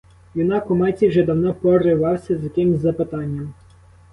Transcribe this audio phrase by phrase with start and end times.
[0.35, 3.53] Юнак у майці вже давно поривався з якимсь запитанням.